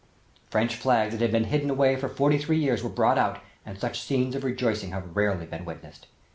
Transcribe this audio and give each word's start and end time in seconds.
French 0.49 0.73
flags 0.75 1.11
that 1.13 1.21
had 1.21 1.31
been 1.31 1.43
hidden 1.43 1.69
away 1.69 1.95
for 1.95 2.09
forty 2.09 2.39
three 2.39 2.57
years 2.57 2.81
were 2.81 2.89
brought 2.89 3.19
out 3.19 3.37
and 3.63 3.77
such 3.77 4.01
scenes 4.01 4.33
of 4.33 4.43
rejoicing 4.43 4.89
have 4.93 5.15
rarely 5.15 5.45
been 5.45 5.63
witnessed. 5.63 6.07